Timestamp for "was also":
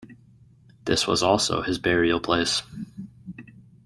1.05-1.61